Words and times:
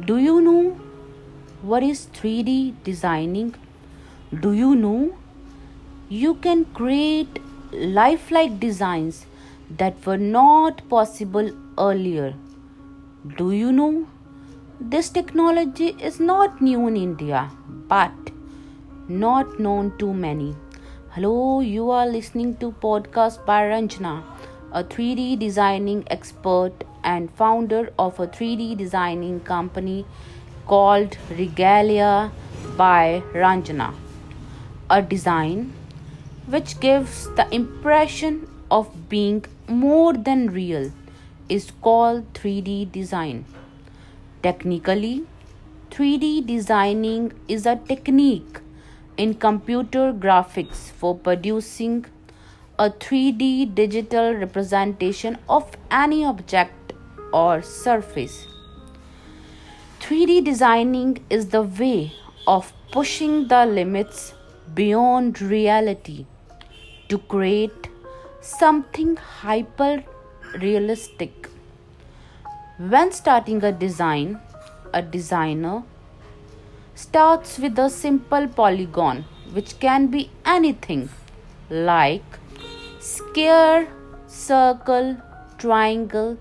Do 0.00 0.16
you 0.18 0.40
know 0.40 0.70
what 1.62 1.84
is 1.84 2.06
3D 2.14 2.74
designing? 2.82 3.54
Do 4.40 4.52
you 4.52 4.74
know 4.74 5.14
you 6.08 6.34
can 6.34 6.64
create 6.64 7.38
lifelike 7.70 8.58
designs 8.58 9.26
that 9.70 10.04
were 10.04 10.18
not 10.18 10.88
possible 10.88 11.52
earlier? 11.78 12.34
Do 13.38 13.52
you 13.52 13.70
know 13.70 14.08
this 14.80 15.10
technology 15.10 15.94
is 16.00 16.18
not 16.18 16.60
new 16.60 16.88
in 16.88 16.96
India 16.96 17.48
but 17.86 18.32
not 19.06 19.60
known 19.60 19.96
to 19.98 20.12
many? 20.12 20.56
Hello, 21.10 21.60
you 21.60 21.92
are 21.92 22.08
listening 22.08 22.56
to 22.56 22.72
podcast 22.72 23.46
by 23.46 23.62
Ranjana, 23.62 24.24
a 24.72 24.82
3D 24.82 25.38
designing 25.38 26.02
expert 26.10 26.72
and 27.04 27.30
founder 27.42 27.92
of 27.98 28.18
a 28.18 28.26
3D 28.26 28.76
designing 28.76 29.40
company 29.40 30.04
called 30.66 31.16
Regalia 31.30 32.32
by 32.76 33.22
Ranjana. 33.32 33.94
A 34.90 35.02
design 35.02 35.72
which 36.46 36.80
gives 36.80 37.28
the 37.36 37.46
impression 37.54 38.48
of 38.70 39.08
being 39.08 39.44
more 39.68 40.12
than 40.12 40.50
real 40.50 40.90
is 41.48 41.70
called 41.82 42.32
3D 42.34 42.90
design. 42.92 43.44
Technically, 44.42 45.26
3D 45.90 46.46
designing 46.46 47.32
is 47.48 47.66
a 47.66 47.76
technique 47.76 48.60
in 49.16 49.34
computer 49.34 50.12
graphics 50.12 50.90
for 50.90 51.14
producing 51.16 52.04
a 52.78 52.90
3D 52.90 53.74
digital 53.74 54.34
representation 54.34 55.38
of 55.48 55.76
any 55.90 56.24
object 56.24 56.83
or 57.42 57.62
surface. 57.62 58.46
3D 60.00 60.44
designing 60.44 61.12
is 61.30 61.48
the 61.48 61.62
way 61.62 62.12
of 62.46 62.72
pushing 62.92 63.48
the 63.48 63.64
limits 63.66 64.34
beyond 64.74 65.40
reality 65.40 66.26
to 67.08 67.18
create 67.34 67.88
something 68.40 69.16
hyper 69.16 70.04
realistic. 70.60 71.48
When 72.78 73.12
starting 73.12 73.64
a 73.64 73.72
design, 73.72 74.38
a 74.92 75.02
designer 75.02 75.82
starts 76.94 77.58
with 77.58 77.78
a 77.78 77.90
simple 77.90 78.46
polygon 78.46 79.24
which 79.52 79.78
can 79.80 80.06
be 80.08 80.30
anything 80.44 81.08
like 81.70 82.38
square, 83.00 83.88
circle, 84.26 85.16
triangle, 85.58 86.36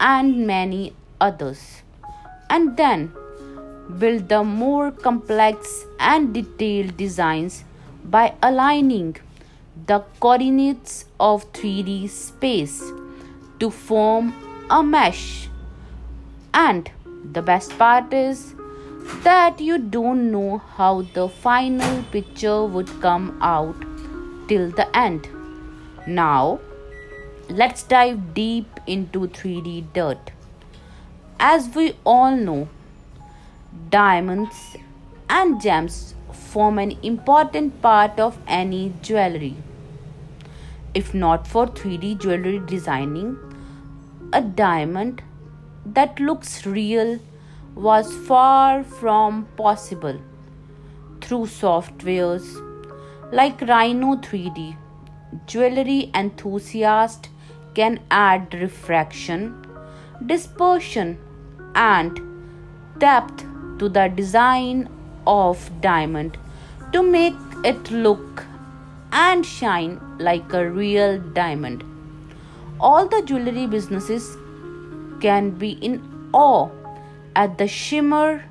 and 0.00 0.46
many 0.46 0.94
others, 1.20 1.82
and 2.50 2.76
then 2.76 3.12
build 3.98 4.28
the 4.28 4.44
more 4.44 4.90
complex 4.90 5.84
and 5.98 6.34
detailed 6.34 6.96
designs 6.96 7.64
by 8.04 8.34
aligning 8.42 9.16
the 9.86 10.00
coordinates 10.20 11.06
of 11.18 11.50
3D 11.52 12.08
space 12.08 12.82
to 13.58 13.70
form 13.70 14.34
a 14.70 14.82
mesh. 14.82 15.48
And 16.52 16.90
the 17.32 17.42
best 17.42 17.76
part 17.78 18.12
is 18.12 18.54
that 19.24 19.60
you 19.60 19.78
don't 19.78 20.30
know 20.30 20.58
how 20.58 21.02
the 21.14 21.28
final 21.28 22.02
picture 22.12 22.64
would 22.64 22.88
come 23.00 23.38
out 23.40 23.76
till 24.48 24.70
the 24.70 24.86
end. 24.96 25.28
Now, 26.06 26.60
let's 27.50 27.82
dive 27.82 28.34
deep 28.34 28.78
into 28.86 29.20
3D 29.20 29.92
dirt. 29.94 30.32
As 31.40 31.74
we 31.74 31.96
all 32.04 32.36
know, 32.36 32.68
diamonds 33.88 34.76
and 35.30 35.60
gems 35.60 36.14
form 36.32 36.78
an 36.78 36.98
important 37.02 37.80
part 37.80 38.20
of 38.20 38.38
any 38.46 38.92
jewelry. 39.00 39.56
If 40.92 41.14
not 41.14 41.46
for 41.46 41.66
3D 41.66 42.20
jewelry 42.20 42.60
designing, 42.66 43.38
a 44.32 44.42
diamond 44.42 45.22
that 45.86 46.20
looks 46.20 46.66
real 46.66 47.18
was 47.74 48.14
far 48.26 48.84
from 48.84 49.46
possible. 49.56 50.20
Through 51.22 51.46
softwares 51.46 52.46
like 53.32 53.60
Rhino 53.62 54.16
3D, 54.16 54.76
jewelry 55.46 56.10
enthusiasts 56.14 57.30
can 57.78 58.00
add 58.10 58.54
refraction, 58.54 59.42
dispersion, 60.26 61.16
and 61.74 62.20
depth 62.98 63.44
to 63.78 63.88
the 63.88 64.08
design 64.08 64.88
of 65.26 65.70
diamond 65.80 66.36
to 66.92 67.02
make 67.02 67.36
it 67.64 67.90
look 67.90 68.44
and 69.12 69.46
shine 69.46 70.00
like 70.18 70.52
a 70.52 70.68
real 70.68 71.18
diamond. 71.40 71.84
All 72.80 73.06
the 73.06 73.22
jewelry 73.22 73.66
businesses 73.66 74.36
can 75.20 75.50
be 75.50 75.70
in 75.72 76.02
awe 76.32 76.68
at 77.36 77.58
the 77.58 77.68
shimmer 77.68 78.44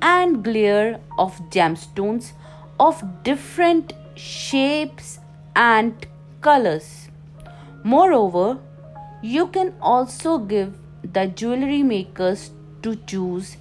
and 0.00 0.42
glare 0.42 1.00
of 1.18 1.38
gemstones 1.50 2.32
of 2.78 3.02
different 3.22 3.92
shapes 4.14 5.18
and 5.54 6.06
colors. 6.40 7.08
Moreover, 7.84 8.58
you 9.22 9.46
can 9.48 9.74
also 9.80 10.38
give 10.38 10.72
the 11.12 11.26
jewelry 11.26 11.82
makers 11.82 12.50
to 12.82 12.96
choose 12.96 13.58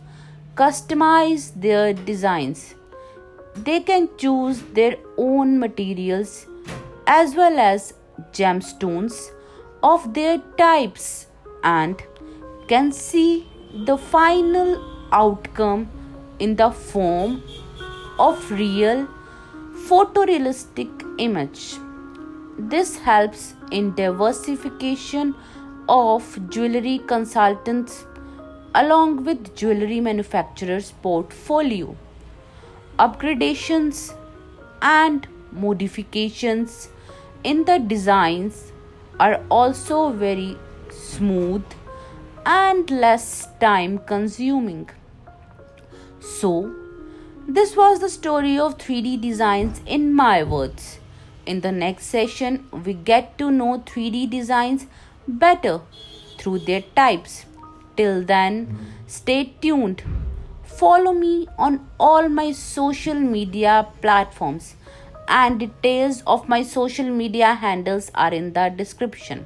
customize 0.55 1.51
their 1.59 1.93
designs. 1.93 2.75
They 3.55 3.79
can 3.81 4.09
choose 4.17 4.61
their 4.73 4.95
own 5.17 5.59
materials 5.59 6.45
as 7.07 7.35
well 7.35 7.59
as 7.59 7.93
gemstones 8.31 9.31
of 9.81 10.13
their 10.13 10.37
types 10.57 11.27
and 11.63 12.01
can 12.67 12.91
see 12.91 13.47
the 13.85 13.97
final 13.97 14.77
outcome 15.11 15.89
in 16.39 16.55
the 16.55 16.71
form 16.71 17.41
of 18.19 18.51
real 18.51 19.07
photorealistic 19.89 20.89
image. 21.17 21.75
This 22.57 22.97
helps 22.99 23.55
in 23.71 23.93
diversification 23.95 25.35
of 25.89 26.49
jewelry 26.49 26.99
consultants 27.07 28.05
along 28.75 29.23
with 29.23 29.55
jewelry 29.55 29.99
manufacturers 29.99 30.91
portfolio. 31.01 31.95
Upgradations 32.97 34.15
and 34.81 35.27
modifications 35.51 36.89
in 37.43 37.65
the 37.65 37.77
designs 37.79 38.71
are 39.19 39.41
also 39.49 40.11
very 40.11 40.57
smooth 40.89 41.63
and 42.45 42.89
less 42.89 43.47
time 43.59 43.99
consuming. 43.99 44.89
So, 46.19 46.73
this 47.47 47.75
was 47.75 47.99
the 47.99 48.09
story 48.09 48.57
of 48.57 48.77
3D 48.77 49.21
designs 49.21 49.81
in 49.85 50.13
my 50.13 50.43
words. 50.43 50.99
In 51.45 51.61
the 51.61 51.71
next 51.71 52.05
session, 52.05 52.65
we 52.71 52.93
get 52.93 53.37
to 53.37 53.51
know 53.51 53.83
3D 53.85 54.29
designs 54.29 54.85
better 55.27 55.81
through 56.37 56.59
their 56.59 56.81
types. 56.95 57.45
Till 57.97 58.23
then, 58.23 58.93
stay 59.07 59.53
tuned. 59.61 60.03
Follow 60.63 61.13
me 61.13 61.47
on 61.59 61.87
all 61.99 62.27
my 62.29 62.51
social 62.51 63.13
media 63.13 63.87
platforms, 64.01 64.75
and 65.27 65.59
details 65.59 66.23
of 66.25 66.49
my 66.49 66.63
social 66.63 67.09
media 67.09 67.53
handles 67.53 68.09
are 68.15 68.33
in 68.33 68.53
the 68.53 68.69
description. 68.69 69.45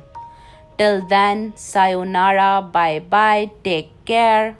Till 0.77 1.05
then, 1.07 1.53
sayonara, 1.55 2.69
bye 2.71 2.99
bye, 2.99 3.51
take 3.63 3.89
care. 4.05 4.55